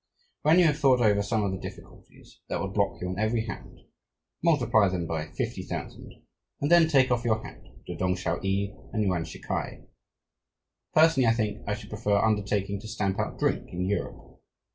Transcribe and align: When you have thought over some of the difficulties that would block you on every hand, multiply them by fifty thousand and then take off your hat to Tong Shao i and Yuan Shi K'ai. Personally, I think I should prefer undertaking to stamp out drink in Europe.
When 0.41 0.57
you 0.57 0.65
have 0.65 0.79
thought 0.79 0.99
over 1.01 1.21
some 1.21 1.43
of 1.43 1.51
the 1.51 1.59
difficulties 1.59 2.39
that 2.49 2.59
would 2.59 2.73
block 2.73 2.99
you 2.99 3.07
on 3.09 3.19
every 3.19 3.45
hand, 3.45 3.81
multiply 4.43 4.87
them 4.89 5.05
by 5.05 5.27
fifty 5.27 5.61
thousand 5.61 6.23
and 6.59 6.71
then 6.71 6.87
take 6.87 7.11
off 7.11 7.23
your 7.23 7.43
hat 7.43 7.61
to 7.85 7.95
Tong 7.95 8.15
Shao 8.15 8.37
i 8.43 8.73
and 8.93 9.03
Yuan 9.03 9.25
Shi 9.25 9.39
K'ai. 9.43 9.85
Personally, 10.95 11.27
I 11.27 11.33
think 11.33 11.61
I 11.67 11.75
should 11.75 11.89
prefer 11.89 12.17
undertaking 12.17 12.81
to 12.81 12.87
stamp 12.87 13.19
out 13.19 13.37
drink 13.37 13.67
in 13.71 13.85
Europe. 13.85 14.41